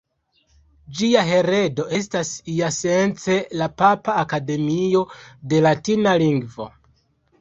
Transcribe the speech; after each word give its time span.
Ĝia 1.01 1.25
heredo 1.27 1.83
estas 1.97 2.31
iasence 2.53 3.37
la 3.61 3.69
Papa 3.83 4.17
Akademio 4.23 5.05
de 5.53 5.61
Latina 5.67 6.17
Lingvo. 6.25 6.73